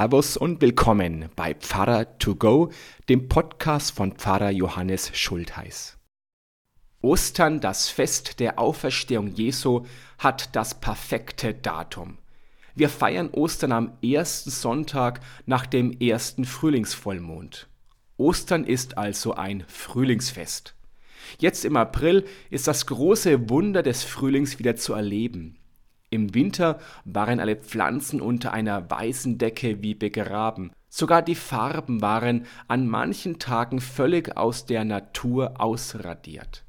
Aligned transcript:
Servus 0.00 0.38
und 0.38 0.62
willkommen 0.62 1.28
bei 1.36 1.52
Pfarrer 1.52 2.16
to 2.16 2.34
go, 2.34 2.70
dem 3.10 3.28
Podcast 3.28 3.94
von 3.94 4.12
Pfarrer 4.12 4.48
Johannes 4.48 5.10
Schultheiß. 5.12 5.98
Ostern, 7.02 7.60
das 7.60 7.90
Fest 7.90 8.40
der 8.40 8.58
Auferstehung 8.58 9.34
Jesu, 9.34 9.84
hat 10.16 10.56
das 10.56 10.80
perfekte 10.80 11.52
Datum. 11.52 12.16
Wir 12.74 12.88
feiern 12.88 13.28
Ostern 13.28 13.72
am 13.72 13.98
ersten 14.02 14.48
Sonntag 14.48 15.20
nach 15.44 15.66
dem 15.66 15.92
ersten 16.00 16.46
Frühlingsvollmond. 16.46 17.68
Ostern 18.16 18.64
ist 18.64 18.96
also 18.96 19.34
ein 19.34 19.64
Frühlingsfest. 19.68 20.76
Jetzt 21.38 21.66
im 21.66 21.76
April 21.76 22.24
ist 22.48 22.66
das 22.68 22.86
große 22.86 23.50
Wunder 23.50 23.82
des 23.82 24.02
Frühlings 24.02 24.58
wieder 24.58 24.76
zu 24.76 24.94
erleben. 24.94 25.59
Im 26.10 26.34
Winter 26.34 26.80
waren 27.04 27.38
alle 27.38 27.54
Pflanzen 27.54 28.20
unter 28.20 28.52
einer 28.52 28.90
weißen 28.90 29.38
Decke 29.38 29.80
wie 29.80 29.94
begraben. 29.94 30.72
Sogar 30.88 31.22
die 31.22 31.36
Farben 31.36 32.02
waren 32.02 32.46
an 32.66 32.88
manchen 32.88 33.38
Tagen 33.38 33.80
völlig 33.80 34.36
aus 34.36 34.66
der 34.66 34.84
Natur 34.84 35.60
ausradiert. 35.60 36.64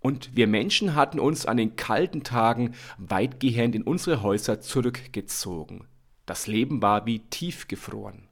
Und 0.00 0.34
wir 0.34 0.46
Menschen 0.46 0.94
hatten 0.94 1.20
uns 1.20 1.44
an 1.44 1.58
den 1.58 1.76
kalten 1.76 2.22
Tagen 2.22 2.74
weitgehend 2.96 3.74
in 3.74 3.82
unsere 3.82 4.22
Häuser 4.22 4.62
zurückgezogen. 4.62 5.86
Das 6.24 6.46
Leben 6.46 6.80
war 6.80 7.04
wie 7.04 7.18
tiefgefroren. 7.18 8.28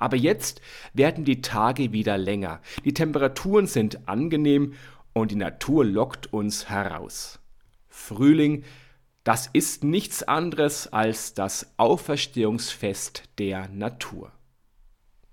Aber 0.00 0.16
jetzt 0.16 0.60
werden 0.94 1.24
die 1.24 1.42
Tage 1.42 1.92
wieder 1.92 2.18
länger, 2.18 2.60
die 2.84 2.92
Temperaturen 2.92 3.68
sind 3.68 4.08
angenehm 4.08 4.74
und 5.12 5.30
die 5.30 5.36
Natur 5.36 5.84
lockt 5.84 6.32
uns 6.32 6.68
heraus. 6.68 7.38
Frühling 7.88 8.64
das 9.24 9.48
ist 9.52 9.84
nichts 9.84 10.22
anderes 10.22 10.92
als 10.92 11.34
das 11.34 11.72
Auferstehungsfest 11.76 13.24
der 13.38 13.68
Natur. 13.68 14.32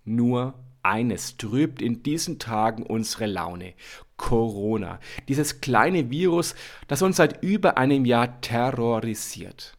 Nur 0.06 0.54
eines 0.84 1.38
trübt 1.38 1.82
in 1.82 2.04
diesen 2.04 2.40
Tagen 2.40 2.84
unsere 2.84 3.26
Laune. 3.26 3.74
Corona, 4.18 5.00
dieses 5.28 5.62
kleine 5.62 6.12
Virus, 6.12 6.54
das 6.88 7.02
uns 7.02 7.18
seit 7.18 7.42
über 7.42 7.78
einem 7.78 8.06
Jahr 8.06 8.42
terrorisiert. 8.42 9.78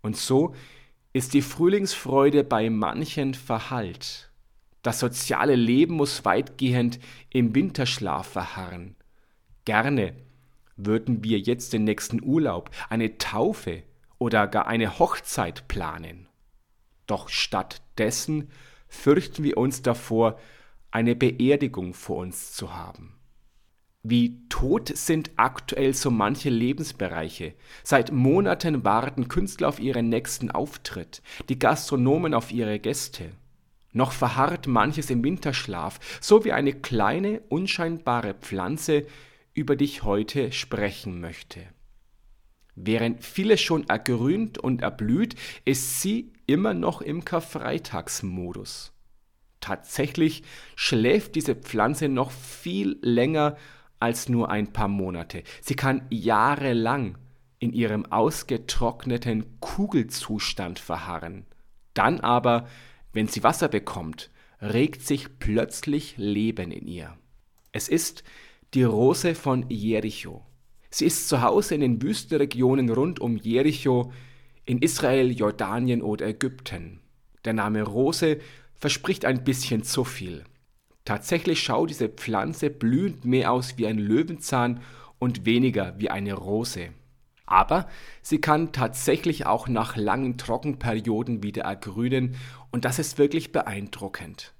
Und 0.00 0.16
so 0.16 0.54
ist 1.12 1.34
die 1.34 1.42
Frühlingsfreude 1.42 2.44
bei 2.44 2.70
manchen 2.70 3.34
verhallt. 3.34 4.30
Das 4.82 5.00
soziale 5.00 5.54
Leben 5.54 5.94
muss 5.94 6.24
weitgehend 6.24 6.98
im 7.30 7.54
Winterschlaf 7.54 8.26
verharren. 8.26 8.96
Gerne 9.64 10.14
würden 10.76 11.24
wir 11.24 11.38
jetzt 11.38 11.72
den 11.72 11.84
nächsten 11.84 12.22
Urlaub, 12.22 12.70
eine 12.88 13.18
Taufe 13.18 13.82
oder 14.18 14.46
gar 14.46 14.66
eine 14.66 14.98
Hochzeit 14.98 15.68
planen. 15.68 16.28
Doch 17.06 17.28
stattdessen 17.28 18.50
fürchten 18.88 19.44
wir 19.44 19.56
uns 19.58 19.82
davor, 19.82 20.38
eine 20.90 21.16
Beerdigung 21.16 21.92
vor 21.92 22.18
uns 22.18 22.52
zu 22.52 22.74
haben. 22.74 23.14
Wie 24.06 24.46
tot 24.48 24.94
sind 24.94 25.30
aktuell 25.36 25.94
so 25.94 26.10
manche 26.10 26.50
Lebensbereiche. 26.50 27.54
Seit 27.82 28.12
Monaten 28.12 28.84
warten 28.84 29.28
Künstler 29.28 29.68
auf 29.68 29.80
ihren 29.80 30.10
nächsten 30.10 30.50
Auftritt, 30.50 31.22
die 31.48 31.58
Gastronomen 31.58 32.34
auf 32.34 32.52
ihre 32.52 32.78
Gäste. 32.78 33.30
Noch 33.92 34.12
verharrt 34.12 34.66
manches 34.66 35.08
im 35.08 35.24
Winterschlaf, 35.24 36.00
so 36.20 36.44
wie 36.44 36.52
eine 36.52 36.74
kleine, 36.74 37.40
unscheinbare 37.48 38.34
Pflanze, 38.34 39.06
über 39.54 39.76
die 39.76 39.84
ich 39.84 40.02
heute 40.02 40.52
sprechen 40.52 41.20
möchte. 41.20 41.60
Während 42.74 43.22
vieles 43.24 43.60
schon 43.60 43.88
ergrünt 43.88 44.58
und 44.58 44.82
erblüht, 44.82 45.36
ist 45.64 46.00
sie 46.00 46.32
immer 46.46 46.74
noch 46.74 47.00
im 47.00 47.24
Karfreitagsmodus. 47.24 48.92
Tatsächlich 49.60 50.42
schläft 50.76 51.36
diese 51.36 51.54
Pflanze 51.54 52.08
noch 52.08 52.30
viel 52.30 52.98
länger 53.00 53.56
als 54.00 54.28
nur 54.28 54.50
ein 54.50 54.72
paar 54.72 54.88
Monate. 54.88 55.44
Sie 55.62 55.76
kann 55.76 56.06
jahrelang 56.10 57.16
in 57.58 57.72
ihrem 57.72 58.04
ausgetrockneten 58.06 59.58
Kugelzustand 59.60 60.78
verharren. 60.78 61.46
Dann 61.94 62.20
aber, 62.20 62.68
wenn 63.12 63.28
sie 63.28 63.42
Wasser 63.42 63.68
bekommt, 63.68 64.30
regt 64.60 65.02
sich 65.06 65.38
plötzlich 65.38 66.14
Leben 66.18 66.70
in 66.70 66.86
ihr. 66.86 67.16
Es 67.72 67.88
ist 67.88 68.24
die 68.74 68.82
Rose 68.82 69.36
von 69.36 69.66
Jericho. 69.68 70.44
Sie 70.90 71.06
ist 71.06 71.28
zu 71.28 71.42
Hause 71.42 71.76
in 71.76 71.80
den 71.80 72.02
Wüstenregionen 72.02 72.90
rund 72.90 73.20
um 73.20 73.36
Jericho 73.36 74.12
in 74.64 74.78
Israel, 74.80 75.30
Jordanien 75.30 76.02
oder 76.02 76.26
Ägypten. 76.26 77.00
Der 77.44 77.52
Name 77.52 77.82
Rose 77.82 78.38
verspricht 78.74 79.24
ein 79.24 79.44
bisschen 79.44 79.84
zu 79.84 80.02
viel. 80.02 80.42
Tatsächlich 81.04 81.62
schaut 81.62 81.90
diese 81.90 82.08
Pflanze 82.08 82.68
blühend 82.68 83.24
mehr 83.24 83.52
aus 83.52 83.78
wie 83.78 83.86
ein 83.86 83.98
Löwenzahn 83.98 84.80
und 85.20 85.44
weniger 85.44 85.94
wie 85.98 86.10
eine 86.10 86.34
Rose. 86.34 86.88
Aber 87.46 87.88
sie 88.22 88.40
kann 88.40 88.72
tatsächlich 88.72 89.46
auch 89.46 89.68
nach 89.68 89.96
langen 89.96 90.36
Trockenperioden 90.36 91.44
wieder 91.44 91.62
ergrünen 91.62 92.34
und 92.72 92.84
das 92.84 92.98
ist 92.98 93.18
wirklich 93.18 93.52
beeindruckend. 93.52 94.52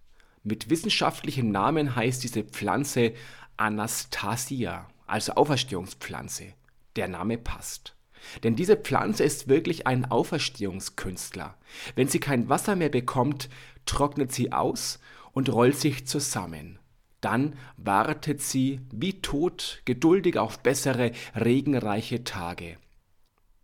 Mit 0.47 0.69
wissenschaftlichem 0.69 1.51
Namen 1.51 1.97
heißt 1.97 2.23
diese 2.23 2.45
Pflanze 2.45 3.15
Anastasia, 3.57 4.89
also 5.07 5.33
Auferstehungspflanze. 5.35 6.55
Der 6.97 7.09
Name 7.09 7.39
passt. 7.39 7.95
Denn 8.43 8.57
diese 8.57 8.77
Pflanze 8.77 9.25
ist 9.25 9.49
wirklich 9.49 9.87
ein 9.87 10.11
Auferstehungskünstler. 10.11 11.57
Wenn 11.95 12.09
sie 12.09 12.21
kein 12.21 12.49
Wasser 12.49 12.77
mehr 12.77 12.89
bekommt, 12.89 13.49
trocknet 13.87 14.33
sie 14.33 14.53
aus 14.53 14.99
und 15.33 15.53
rollt 15.53 15.77
sich 15.77 16.07
zusammen. 16.07 16.79
Dann 17.21 17.57
wartet 17.77 18.43
sie 18.43 18.81
wie 18.93 19.21
tot 19.21 19.83
geduldig 19.85 20.39
auf 20.39 20.61
bessere, 20.61 21.13
regenreiche 21.35 22.25
Tage. 22.25 22.77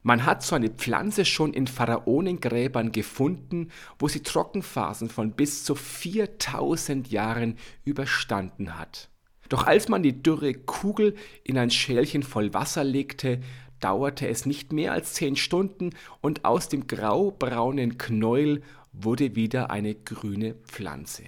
Man 0.02 0.24
hat 0.24 0.42
so 0.42 0.56
eine 0.56 0.70
Pflanze 0.70 1.26
schon 1.26 1.52
in 1.52 1.66
Pharaonengräbern 1.66 2.90
gefunden, 2.90 3.70
wo 3.98 4.08
sie 4.08 4.22
Trockenphasen 4.22 5.10
von 5.10 5.32
bis 5.32 5.62
zu 5.64 5.74
4000 5.74 7.10
Jahren 7.10 7.58
überstanden 7.84 8.78
hat. 8.78 9.10
Doch 9.50 9.66
als 9.66 9.88
man 9.88 10.02
die 10.02 10.22
dürre 10.22 10.54
Kugel 10.54 11.16
in 11.44 11.58
ein 11.58 11.70
Schälchen 11.70 12.22
voll 12.22 12.54
Wasser 12.54 12.84
legte, 12.84 13.40
dauerte 13.80 14.28
es 14.28 14.46
nicht 14.46 14.72
mehr 14.72 14.92
als 14.92 15.14
zehn 15.14 15.36
Stunden 15.36 15.90
und 16.20 16.44
aus 16.44 16.68
dem 16.68 16.86
graubraunen 16.86 17.98
Knäuel 17.98 18.62
wurde 18.92 19.34
wieder 19.34 19.70
eine 19.70 19.94
grüne 19.94 20.54
Pflanze. 20.54 21.24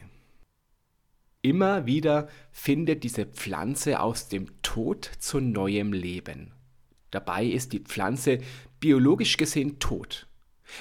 Immer 1.42 1.86
wieder 1.86 2.28
findet 2.52 3.02
diese 3.02 3.26
Pflanze 3.26 3.98
aus 3.98 4.28
dem 4.28 4.46
Tod 4.62 5.10
zu 5.18 5.40
neuem 5.40 5.92
Leben. 5.92 6.52
Dabei 7.10 7.44
ist 7.46 7.72
die 7.72 7.80
Pflanze 7.80 8.38
biologisch 8.78 9.36
gesehen 9.36 9.80
tot. 9.80 10.28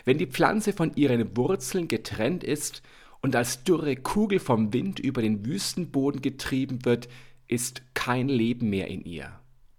Wenn 0.06 0.20
die 0.20 0.28
Pflanze 0.28 0.74
von 0.74 0.96
ihren 0.96 1.36
Wurzeln 1.36 1.88
getrennt 1.88 2.44
ist 2.44 2.84
und 3.22 3.36
als 3.36 3.64
dürre 3.64 3.96
Kugel 3.96 4.40
vom 4.40 4.72
Wind 4.72 5.00
über 5.00 5.24
den 5.24 5.46
Wüstenboden 5.46 6.22
getrieben 6.22 6.86
wird, 6.86 7.10
ist 7.52 7.84
kein 7.94 8.30
Leben 8.30 8.70
mehr 8.70 8.88
in 8.88 9.04
ihr. 9.04 9.32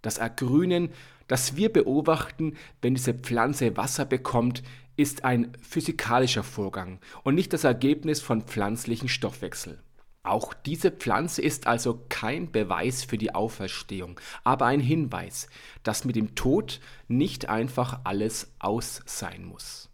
Das 0.03 0.19
Ergrünen, 0.19 0.91
das 1.27 1.57
wir 1.57 1.73
beobachten, 1.73 2.57
wenn 2.83 2.95
diese 2.95 3.15
Pflanze 3.15 3.77
Wasser 3.77 4.05
bekommt, 4.05 4.63
ist 4.97 5.25
ein 5.25 5.53
physikalischer 5.61 6.43
Vorgang 6.43 7.01
und 7.25 7.35
nicht 7.35 7.53
das 7.53 7.65
Ergebnis 7.65 8.21
von 8.21 8.43
pflanzlichen 8.43 9.09
Stoffwechsel. 9.09 9.83
Auch 10.25 10.55
diese 10.55 10.93
Pflanze 10.93 11.43
ist 11.43 11.67
also 11.67 12.05
kein 12.09 12.53
Beweis 12.53 13.03
für 13.03 13.19
die 13.19 13.35
Auferstehung, 13.35 14.21
aber 14.45 14.67
ein 14.67 14.79
Hinweis, 14.81 15.49
dass 15.83 16.05
mit 16.05 16.15
dem 16.15 16.35
Tod 16.37 16.81
nicht 17.09 17.49
einfach 17.49 18.01
alles 18.05 18.53
aus 18.61 19.03
sein 19.07 19.45
muss. 19.45 19.89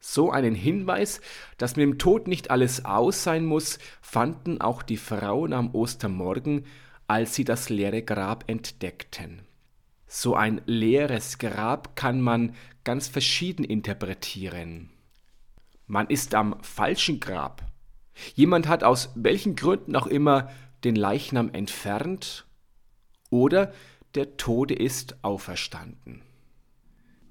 So 0.00 0.30
einen 0.30 0.54
Hinweis, 0.54 1.20
dass 1.58 1.76
mit 1.76 1.82
dem 1.82 1.98
Tod 1.98 2.26
nicht 2.26 2.50
alles 2.50 2.84
aus 2.84 3.22
sein 3.22 3.44
muss, 3.44 3.78
fanden 4.00 4.60
auch 4.60 4.82
die 4.82 4.96
Frauen 4.96 5.52
am 5.52 5.74
Ostermorgen, 5.74 6.64
als 7.06 7.34
sie 7.34 7.44
das 7.44 7.68
leere 7.68 8.02
Grab 8.02 8.44
entdeckten. 8.46 9.42
So 10.06 10.34
ein 10.34 10.60
leeres 10.66 11.38
Grab 11.38 11.96
kann 11.96 12.20
man 12.20 12.54
ganz 12.84 13.08
verschieden 13.08 13.64
interpretieren. 13.64 14.90
Man 15.86 16.06
ist 16.08 16.34
am 16.34 16.56
falschen 16.62 17.20
Grab. 17.20 17.62
Jemand 18.34 18.66
hat 18.66 18.82
aus 18.82 19.10
welchen 19.14 19.56
Gründen 19.56 19.94
auch 19.94 20.06
immer 20.06 20.50
den 20.84 20.96
Leichnam 20.96 21.50
entfernt 21.52 22.46
oder 23.30 23.72
der 24.14 24.36
Tode 24.36 24.74
ist 24.74 25.22
auferstanden. 25.22 26.22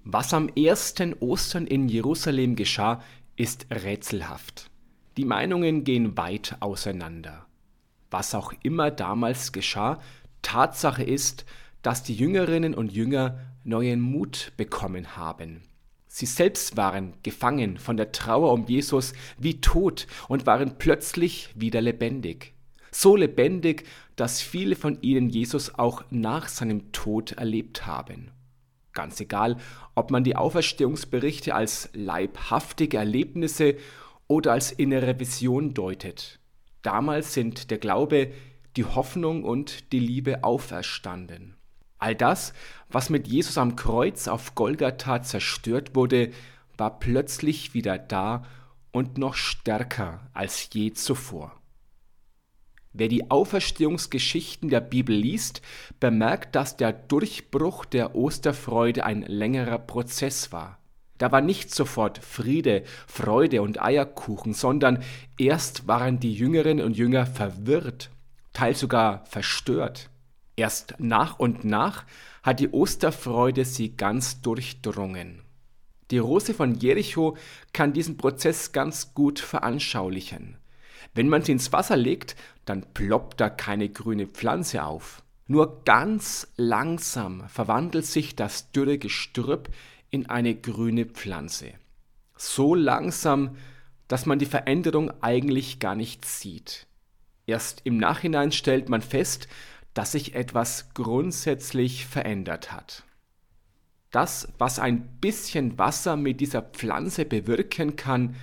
Was 0.04 0.34
am 0.34 0.50
ersten 0.50 1.14
Ostern 1.16 1.66
in 1.66 1.90
Jerusalem 1.90 2.56
geschah, 2.56 3.02
ist 3.36 3.66
rätselhaft. 3.72 4.70
Die 5.18 5.26
Meinungen 5.26 5.84
gehen 5.84 6.16
weit 6.16 6.58
auseinander. 6.60 7.45
Was 8.18 8.34
auch 8.34 8.54
immer 8.64 8.92
damals 8.92 9.52
geschah, 9.52 10.00
Tatsache 10.42 11.04
ist, 11.04 11.44
dass 11.82 12.02
die 12.02 12.16
Jüngerinnen 12.16 12.74
und 12.74 12.94
Jünger 12.94 13.38
neuen 13.66 14.00
Mut 14.00 14.54
bekommen 14.56 15.18
haben. 15.18 15.64
Sie 16.08 16.26
selbst 16.26 16.78
waren 16.78 17.16
gefangen 17.24 17.78
von 17.78 17.98
der 17.98 18.14
Trauer 18.14 18.54
um 18.54 18.68
Jesus 18.68 19.12
wie 19.38 19.60
tot 19.60 20.08
und 20.30 20.46
waren 20.46 20.78
plötzlich 20.78 21.50
wieder 21.56 21.82
lebendig. 21.82 22.54
So 22.90 23.18
lebendig, 23.18 23.84
dass 24.16 24.40
viele 24.42 24.78
von 24.78 25.02
ihnen 25.02 25.30
Jesus 25.30 25.78
auch 25.78 26.06
nach 26.10 26.48
seinem 26.48 26.94
Tod 26.94 27.34
erlebt 27.34 27.86
haben. 27.86 28.32
Ganz 28.94 29.20
egal, 29.20 29.58
ob 29.94 30.10
man 30.10 30.24
die 30.24 30.38
Auferstehungsberichte 30.38 31.54
als 31.54 31.90
leibhaftige 31.92 32.96
Erlebnisse 32.96 33.76
oder 34.30 34.54
als 34.54 34.72
innere 34.72 35.20
Vision 35.20 35.74
deutet. 35.74 36.40
Damals 36.86 37.34
sind 37.34 37.72
der 37.72 37.80
Glaube, 37.80 38.32
die 38.76 38.86
Hoffnung 38.86 39.44
und 39.44 39.92
die 39.92 40.00
Liebe 40.00 40.44
auferstanden. 40.44 41.56
All 41.98 42.14
das, 42.14 42.54
was 42.90 43.10
mit 43.10 43.28
Jesus 43.28 43.58
am 43.58 43.76
Kreuz 43.76 44.28
auf 44.28 44.54
Golgatha 44.54 45.24
zerstört 45.24 45.96
wurde, 45.96 46.30
war 46.78 47.00
plötzlich 47.00 47.74
wieder 47.74 47.98
da 47.98 48.46
und 48.92 49.18
noch 49.18 49.34
stärker 49.34 50.30
als 50.34 50.70
je 50.74 50.94
zuvor. 50.94 51.60
Wer 52.94 53.08
die 53.08 53.32
Auferstehungsgeschichten 53.32 54.70
der 54.70 54.82
Bibel 54.82 55.16
liest, 55.16 55.64
bemerkt, 56.00 56.56
dass 56.56 56.78
der 56.78 56.94
Durchbruch 56.94 57.86
der 57.86 58.14
Osterfreude 58.14 59.06
ein 59.06 59.24
längerer 59.24 59.80
Prozess 59.80 60.52
war. 60.52 60.78
Da 61.18 61.32
war 61.32 61.42
nicht 61.42 61.74
sofort 61.74 62.18
Friede, 62.18 62.84
Freude 63.08 63.62
und 63.62 63.82
Eierkuchen, 63.82 64.54
sondern 64.54 65.04
erst 65.38 65.88
waren 65.88 66.20
die 66.20 66.34
Jüngerinnen 66.34 66.86
und 66.86 66.98
Jünger 66.98 67.26
verwirrt, 67.26 68.10
teils 68.54 68.80
sogar 68.80 69.26
verstört. 69.26 70.10
Erst 70.58 70.96
nach 71.00 71.40
und 71.40 71.64
nach 71.64 72.06
hat 72.44 72.60
die 72.60 72.70
Osterfreude 72.70 73.66
sie 73.66 73.96
ganz 73.96 74.42
durchdrungen. 74.42 75.42
Die 76.12 76.20
Rose 76.20 76.54
von 76.54 76.76
Jericho 76.76 77.36
kann 77.74 77.94
diesen 77.94 78.18
Prozess 78.18 78.72
ganz 78.72 79.14
gut 79.14 79.40
veranschaulichen. 79.40 80.58
Wenn 81.14 81.30
man 81.30 81.42
sie 81.42 81.54
ins 81.54 81.72
Wasser 81.74 81.98
legt, 81.98 82.36
dann 82.66 82.86
ploppt 82.94 83.40
da 83.40 83.50
keine 83.50 83.90
grüne 83.90 84.28
Pflanze 84.28 84.84
auf. 84.84 85.24
Nur 85.48 85.84
ganz 85.84 86.48
langsam 86.58 87.48
verwandelt 87.48 88.06
sich 88.06 88.36
das 88.36 88.72
dürre 88.72 88.98
Gestrüpp 88.98 89.70
in 90.16 90.26
eine 90.28 90.56
grüne 90.56 91.06
Pflanze. 91.06 91.74
So 92.38 92.74
langsam, 92.74 93.58
dass 94.08 94.26
man 94.26 94.40
die 94.40 94.46
Veränderung 94.46 95.12
eigentlich 95.22 95.80
gar 95.80 95.94
nicht 95.94 96.26
sieht. 96.26 96.88
Erst 97.46 97.82
im 97.84 97.98
Nachhinein 97.98 98.52
stellt 98.52 98.90
man 98.90 99.02
fest, 99.02 99.48
dass 99.94 100.14
sich 100.14 100.34
etwas 100.34 100.94
grundsätzlich 100.94 102.06
verändert 102.06 102.72
hat. 102.72 103.04
Das, 104.12 104.48
was 104.58 104.80
ein 104.80 105.20
bisschen 105.20 105.78
Wasser 105.78 106.16
mit 106.16 106.40
dieser 106.40 106.62
Pflanze 106.62 107.26
bewirken 107.26 107.96
kann, 107.96 108.36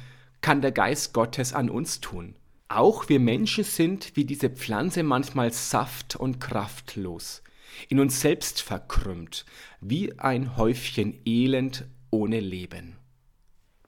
kann 0.42 0.60
der 0.60 0.72
Geist 0.72 1.14
Gottes 1.14 1.54
an 1.54 1.70
uns 1.70 2.00
tun. 2.00 2.34
Auch 2.69 3.08
wir 3.08 3.20
Menschen 3.20 3.64
sind 3.64 4.14
wie 4.14 4.24
diese 4.24 4.50
Pflanze 4.50 5.02
manchmal 5.02 5.52
saft- 5.52 6.16
und 6.16 6.40
kraftlos, 6.40 7.42
in 7.88 8.00
uns 8.00 8.20
selbst 8.20 8.62
verkrümmt, 8.62 9.44
wie 9.80 10.19
ein 10.19 10.56
Häufchen 10.56 11.19
Elend 11.24 11.86
ohne 12.10 12.40
Leben. 12.40 12.96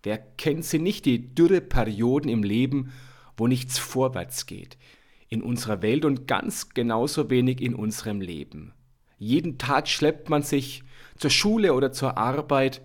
Wer 0.03 0.19
kennt 0.19 0.65
sie 0.65 0.79
nicht, 0.79 1.07
die 1.07 1.35
dürre 1.35 1.61
Perioden 1.61 2.29
im 2.29 2.43
Leben, 2.43 2.93
wo 3.37 3.47
nichts 3.47 3.79
vorwärts 3.79 4.47
geht, 4.47 4.77
in 5.29 5.43
unserer 5.43 5.83
Welt 5.83 6.05
und 6.05 6.27
ganz 6.27 6.71
genauso 6.71 7.31
wenig 7.31 7.61
in 7.61 7.75
unserem 7.75 8.21
Leben. 8.21 8.73
Jeden 9.19 9.59
Tag 9.59 9.89
schleppt 9.89 10.29
man 10.29 10.43
sich 10.43 10.83
zur 11.17 11.31
Schule 11.31 11.75
oder 11.75 11.93
zur 11.93 12.19
Arbeit 12.19 12.83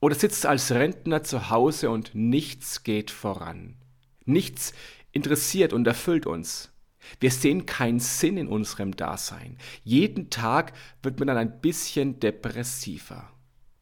oder 0.00 0.14
sitzt 0.14 0.46
als 0.46 0.72
Rentner 0.72 1.22
zu 1.22 1.50
Hause 1.50 1.90
und 1.90 2.14
nichts 2.14 2.82
geht 2.82 3.10
voran. 3.10 3.76
Nichts 4.24 4.74
interessiert 5.12 5.72
und 5.72 5.86
erfüllt 5.86 6.26
uns. 6.26 6.72
Wir 7.20 7.30
sehen 7.30 7.66
keinen 7.66 8.00
Sinn 8.00 8.36
in 8.36 8.48
unserem 8.48 8.96
Dasein. 8.96 9.58
Jeden 9.84 10.30
Tag 10.30 10.72
wird 11.02 11.18
man 11.18 11.28
dann 11.28 11.36
ein 11.36 11.60
bisschen 11.60 12.20
depressiver. 12.20 13.30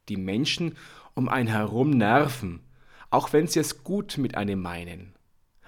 Die 0.08 0.16
Menschen 0.16 0.74
um 1.14 1.28
einen 1.28 1.48
herum 1.48 1.90
nerven, 1.90 2.60
auch 3.10 3.32
wenn 3.32 3.46
sie 3.46 3.60
es 3.60 3.84
gut 3.84 4.18
mit 4.18 4.36
einem 4.36 4.60
meinen. 4.60 5.14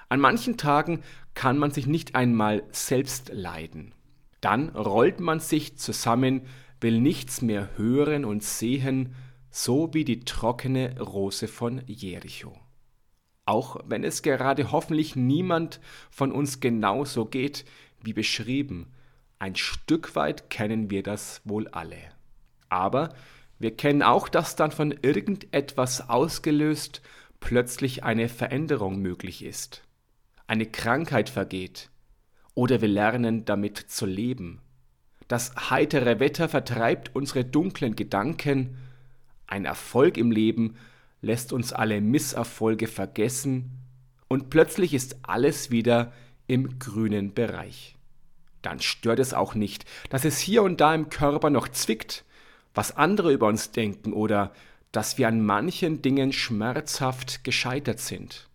An 0.08 0.20
manchen 0.20 0.56
Tagen 0.56 1.02
kann 1.34 1.58
man 1.58 1.70
sich 1.70 1.86
nicht 1.86 2.14
einmal 2.14 2.62
selbst 2.70 3.30
leiden. 3.32 3.92
Dann 4.40 4.68
rollt 4.70 5.20
man 5.20 5.40
sich 5.40 5.76
zusammen, 5.76 6.42
will 6.80 7.00
nichts 7.00 7.42
mehr 7.42 7.70
hören 7.76 8.24
und 8.24 8.42
sehen, 8.42 9.14
so 9.50 9.92
wie 9.94 10.04
die 10.04 10.20
trockene 10.20 11.00
Rose 11.00 11.48
von 11.48 11.82
Jericho. 11.86 12.58
Auch 13.46 13.78
wenn 13.86 14.04
es 14.04 14.22
gerade 14.22 14.70
hoffentlich 14.70 15.16
niemand 15.16 15.80
von 16.10 16.30
uns 16.30 16.60
genauso 16.60 17.24
geht 17.24 17.64
wie 18.02 18.12
beschrieben, 18.12 18.92
ein 19.38 19.56
Stück 19.56 20.14
weit 20.14 20.50
kennen 20.50 20.90
wir 20.90 21.02
das 21.02 21.40
wohl 21.44 21.68
alle. 21.68 21.98
Aber 22.68 23.14
wir 23.58 23.74
kennen 23.74 24.02
auch, 24.02 24.28
dass 24.28 24.56
dann 24.56 24.70
von 24.70 24.92
irgendetwas 25.02 26.10
ausgelöst 26.10 27.00
plötzlich 27.40 28.04
eine 28.04 28.28
Veränderung 28.28 29.00
möglich 29.00 29.42
ist 29.42 29.86
eine 30.46 30.66
Krankheit 30.66 31.28
vergeht 31.28 31.90
oder 32.54 32.80
wir 32.80 32.88
lernen 32.88 33.44
damit 33.44 33.78
zu 33.78 34.06
leben. 34.06 34.60
Das 35.28 35.70
heitere 35.70 36.20
Wetter 36.20 36.48
vertreibt 36.48 37.14
unsere 37.14 37.44
dunklen 37.44 37.96
Gedanken, 37.96 38.78
ein 39.46 39.64
Erfolg 39.64 40.16
im 40.16 40.30
Leben 40.30 40.76
lässt 41.20 41.52
uns 41.52 41.72
alle 41.72 42.00
Misserfolge 42.00 42.86
vergessen 42.86 43.70
und 44.28 44.50
plötzlich 44.50 44.94
ist 44.94 45.16
alles 45.22 45.70
wieder 45.70 46.12
im 46.46 46.78
grünen 46.78 47.34
Bereich. 47.34 47.96
Dann 48.62 48.80
stört 48.80 49.20
es 49.20 49.34
auch 49.34 49.54
nicht, 49.54 49.84
dass 50.10 50.24
es 50.24 50.38
hier 50.38 50.62
und 50.62 50.80
da 50.80 50.94
im 50.94 51.08
Körper 51.08 51.50
noch 51.50 51.68
zwickt, 51.68 52.24
was 52.74 52.96
andere 52.96 53.32
über 53.32 53.46
uns 53.46 53.70
denken 53.70 54.12
oder 54.12 54.52
dass 54.92 55.18
wir 55.18 55.28
an 55.28 55.44
manchen 55.44 56.02
Dingen 56.02 56.32
schmerzhaft 56.32 57.44
gescheitert 57.44 58.00
sind. 58.00 58.48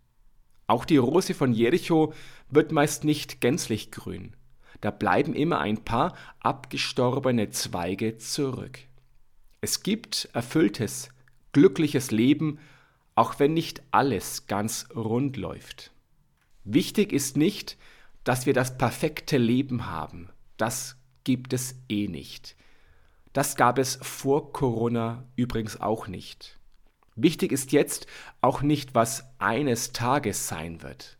Auch 0.67 0.85
die 0.85 0.97
Rose 0.97 1.33
von 1.33 1.53
Jericho 1.53 2.13
wird 2.49 2.71
meist 2.71 3.03
nicht 3.03 3.41
gänzlich 3.41 3.91
grün. 3.91 4.35
Da 4.79 4.89
bleiben 4.89 5.33
immer 5.33 5.59
ein 5.59 5.83
paar 5.83 6.15
abgestorbene 6.39 7.49
Zweige 7.51 8.17
zurück. 8.17 8.79
Es 9.61 9.83
gibt 9.83 10.29
erfülltes, 10.33 11.09
glückliches 11.51 12.11
Leben, 12.11 12.59
auch 13.15 13.39
wenn 13.39 13.53
nicht 13.53 13.81
alles 13.91 14.47
ganz 14.47 14.87
rund 14.95 15.37
läuft. 15.37 15.91
Wichtig 16.63 17.11
ist 17.11 17.37
nicht, 17.37 17.77
dass 18.23 18.45
wir 18.45 18.53
das 18.53 18.77
perfekte 18.77 19.37
Leben 19.37 19.87
haben. 19.87 20.29
Das 20.57 20.97
gibt 21.23 21.53
es 21.53 21.75
eh 21.89 22.07
nicht. 22.07 22.55
Das 23.33 23.55
gab 23.55 23.79
es 23.79 23.97
vor 24.01 24.51
Corona 24.53 25.25
übrigens 25.35 25.79
auch 25.79 26.07
nicht. 26.07 26.59
Wichtig 27.15 27.51
ist 27.51 27.71
jetzt 27.71 28.07
auch 28.41 28.61
nicht, 28.61 28.95
was 28.95 29.25
eines 29.37 29.91
Tages 29.91 30.47
sein 30.47 30.81
wird. 30.81 31.17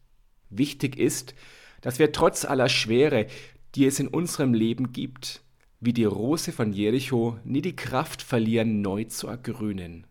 Wichtig 0.49 0.97
ist, 0.97 1.33
dass 1.81 1.99
wir 1.99 2.11
trotz 2.11 2.45
aller 2.45 2.69
Schwere, 2.69 3.27
die 3.75 3.85
es 3.85 3.99
in 3.99 4.07
unserem 4.07 4.53
Leben 4.53 4.91
gibt, 4.91 5.41
wie 5.79 5.93
die 5.93 6.05
Rose 6.05 6.51
von 6.51 6.73
Jericho 6.73 7.39
nie 7.43 7.61
die 7.61 7.75
Kraft 7.75 8.21
verlieren, 8.21 8.81
neu 8.81 9.05
zu 9.05 9.27
ergrünen. 9.27 10.05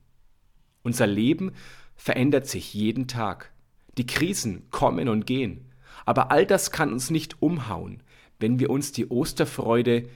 Unser 0.83 1.07
Leben 1.07 1.53
verändert 1.97 2.47
sich 2.47 2.75
jeden 2.75 3.07
Tag. 3.07 3.53
Die 3.99 4.07
Krisen 4.07 4.71
kommen 4.71 5.09
und 5.09 5.27
gehen. 5.27 5.67
Aber 6.07 6.31
all 6.31 6.47
das 6.47 6.71
kann 6.71 6.93
uns 6.93 7.11
nicht 7.11 7.43
umhauen, 7.43 8.03
wenn 8.39 8.59
wir 8.59 8.71
uns 8.71 8.93
die 8.93 9.07
Osterfreude, 9.09 10.09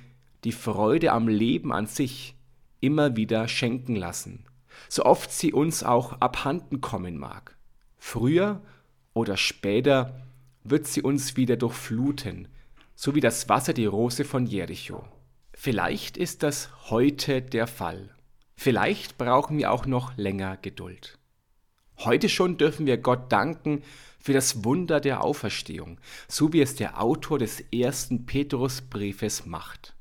die 0.44 0.52
Freude 0.52 1.12
am 1.12 1.28
Leben 1.28 1.72
an 1.72 1.86
sich, 1.86 2.34
immer 2.80 3.16
wieder 3.16 3.48
schenken 3.48 3.96
lassen 3.96 4.44
so 4.88 5.04
oft 5.04 5.32
sie 5.32 5.52
uns 5.52 5.82
auch 5.82 6.20
abhanden 6.20 6.80
kommen 6.80 7.16
mag. 7.16 7.56
Früher 7.96 8.60
oder 9.12 9.36
später 9.36 10.20
wird 10.62 10.86
sie 10.86 11.02
uns 11.02 11.36
wieder 11.36 11.56
durchfluten, 11.56 12.48
so 12.94 13.14
wie 13.14 13.20
das 13.20 13.48
Wasser 13.48 13.72
die 13.72 13.86
Rose 13.86 14.24
von 14.24 14.46
Jericho. 14.46 15.04
Vielleicht 15.52 16.16
ist 16.16 16.42
das 16.42 16.70
heute 16.90 17.42
der 17.42 17.66
Fall. 17.66 18.13
Vielleicht 18.56 19.18
brauchen 19.18 19.58
wir 19.58 19.72
auch 19.72 19.86
noch 19.86 20.16
länger 20.16 20.56
Geduld. 20.56 21.18
Heute 21.98 22.28
schon 22.28 22.56
dürfen 22.56 22.86
wir 22.86 22.98
Gott 22.98 23.30
danken 23.30 23.82
für 24.18 24.32
das 24.32 24.64
Wunder 24.64 25.00
der 25.00 25.22
Auferstehung, 25.22 26.00
so 26.28 26.52
wie 26.52 26.60
es 26.60 26.74
der 26.74 27.00
Autor 27.00 27.38
des 27.38 27.60
ersten 27.72 28.26
Petrusbriefes 28.26 29.46
macht. 29.46 29.94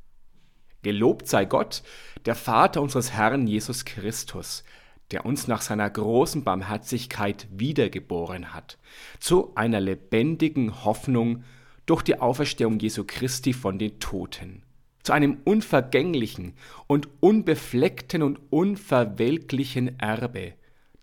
Gelobt 0.81 1.27
sei 1.27 1.45
Gott, 1.45 1.83
der 2.25 2.35
Vater 2.35 2.81
unseres 2.81 3.11
Herrn 3.11 3.47
Jesus 3.47 3.85
Christus, 3.85 4.63
der 5.11 5.25
uns 5.25 5.47
nach 5.47 5.61
seiner 5.61 5.89
großen 5.89 6.43
Barmherzigkeit 6.43 7.47
wiedergeboren 7.51 8.53
hat, 8.53 8.77
zu 9.19 9.55
einer 9.55 9.79
lebendigen 9.79 10.83
Hoffnung 10.83 11.43
durch 11.85 12.01
die 12.01 12.19
Auferstehung 12.19 12.79
Jesu 12.79 13.03
Christi 13.05 13.53
von 13.53 13.77
den 13.77 13.99
Toten, 13.99 14.62
zu 15.03 15.11
einem 15.11 15.39
unvergänglichen 15.43 16.53
und 16.87 17.09
unbefleckten 17.19 18.23
und 18.23 18.39
unverwelklichen 18.49 19.99
Erbe, 19.99 20.53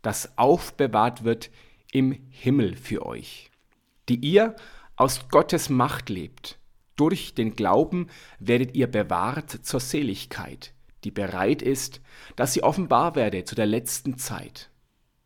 das 0.03 0.37
aufbewahrt 0.39 1.25
wird 1.25 1.51
im 1.93 2.19
Himmel 2.31 2.77
für 2.77 3.05
euch, 3.05 3.51
die 4.09 4.17
ihr 4.17 4.57
aus 4.97 5.29
Gottes 5.29 5.69
Macht 5.69 6.09
lebt. 6.09 6.59
Durch 6.97 7.35
den 7.35 7.57
Glauben 7.57 8.09
werdet 8.39 8.75
ihr 8.75 8.87
bewahrt 8.87 9.51
zur 9.51 9.81
Seligkeit, 9.81 10.75
die 11.05 11.11
bereit 11.11 11.63
ist, 11.63 12.01
dass 12.37 12.53
sie 12.53 12.63
offenbar 12.63 13.15
werde 13.15 13.45
zu 13.45 13.55
der 13.55 13.67
letzten 13.67 14.19
Zeit. 14.19 14.71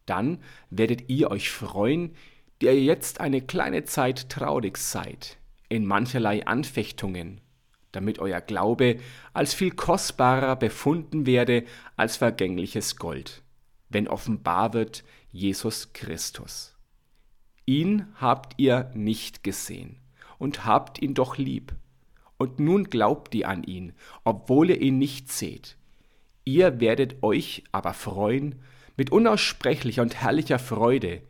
Dann 0.07 0.39
werdet 0.71 1.09
ihr 1.09 1.31
euch 1.31 1.51
freuen, 1.51 2.15
die 2.61 2.67
ihr 2.67 2.81
jetzt 2.81 3.21
eine 3.21 3.41
kleine 3.41 3.85
Zeit 3.85 4.29
traurig 4.29 4.77
seid, 4.79 5.39
in 5.69 5.85
mancherlei 5.85 6.47
Anfechtungen, 6.47 7.41
damit 7.95 8.19
euer 8.19 8.41
Glaube 8.41 8.99
als 9.33 9.55
viel 9.55 9.71
kostbarer 9.71 10.57
befunden 10.57 11.27
werde 11.27 11.65
als 11.97 12.17
vergängliches 12.17 12.97
Gold, 12.97 13.43
wenn 13.89 14.09
offenbar 14.09 14.73
wird 14.73 15.05
Jesus 15.31 15.93
Christus. 15.93 16.75
Ihn 17.67 18.07
habt 18.21 18.55
ihr 18.59 18.91
nicht 18.95 19.43
gesehen 19.43 19.97
und 20.39 20.65
habt 20.65 21.01
ihn 21.01 21.15
doch 21.15 21.39
lieb. 21.39 21.75
Und 22.37 22.59
nun 22.59 22.85
glaubt 22.85 23.35
ihr 23.35 23.49
an 23.49 23.63
ihn, 23.63 23.93
obwohl 24.25 24.71
ihr 24.71 24.81
ihn 24.81 24.99
nicht 24.99 25.33
seht. 25.33 25.77
Ihr 26.45 26.81
werdet 26.81 27.23
euch 27.23 27.65
aber 27.73 27.95
freuen 27.95 28.61
mit 28.97 29.11
unaussprechlicher 29.11 30.03
und 30.03 30.15
herrlicher 30.15 30.59
Freude, 30.59 31.23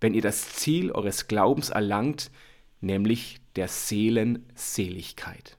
wenn 0.00 0.14
ihr 0.14 0.22
das 0.22 0.54
Ziel 0.54 0.90
eures 0.90 1.28
Glaubens 1.28 1.70
erlangt, 1.70 2.30
nämlich 2.80 3.40
der 3.56 3.68
Seelenseligkeit. 3.68 5.58